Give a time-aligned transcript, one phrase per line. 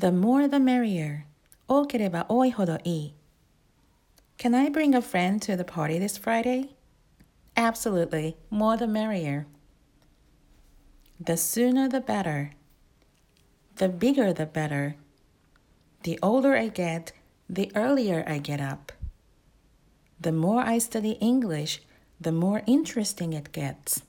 [0.00, 1.24] The more the merrier.
[1.68, 3.14] 多ければ多いほどいい。
[4.38, 6.70] Can I bring a friend to the party this Friday?
[7.54, 8.36] Absolutely.
[8.50, 9.44] More the merrier.
[11.22, 12.52] The sooner the better.
[13.76, 14.94] The bigger the better.
[16.04, 17.12] The older I get,
[17.50, 18.92] the earlier I get up.
[20.18, 21.82] The more I study English,
[22.18, 24.00] the more interesting it gets.